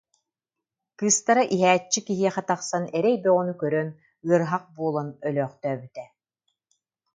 Кыыстара 0.97 1.43
иһээччи 1.55 1.99
киһиэхэ 2.07 2.41
тахсан 2.49 2.83
эрэй 2.97 3.15
бөҕөнү 3.23 3.53
көрөн, 3.61 3.89
ыарыһах 4.29 4.63
буолан 4.75 5.09
өлөөхтөөбүтэ 5.27 6.05